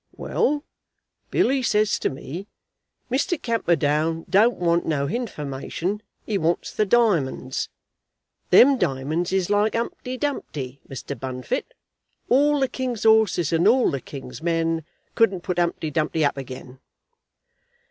"Well; 0.17 0.63
Billy 1.29 1.61
says 1.61 1.99
to 1.99 2.09
me: 2.09 2.47
'Mr. 3.11 3.39
Camperdown 3.39 4.25
don't 4.27 4.57
want 4.57 4.83
no 4.87 5.05
hinformation; 5.05 6.01
he 6.25 6.39
wants 6.39 6.71
the 6.73 6.87
diamonds. 6.87 7.69
Them 8.49 8.79
diamonds 8.79 9.31
is 9.31 9.51
like 9.51 9.75
'Umpty 9.75 10.17
Dumpty, 10.17 10.81
Mr. 10.89 11.15
Bunfit. 11.19 11.75
All 12.29 12.59
the 12.59 12.67
king's 12.67 13.03
horses 13.03 13.53
and 13.53 13.67
all 13.67 13.91
the 13.91 14.01
king's 14.01 14.41
men 14.41 14.83
couldn't 15.13 15.41
put 15.43 15.59
'Umpty 15.59 15.91
Dumpty 15.91 16.25
up 16.25 16.35
again.'" 16.35 16.79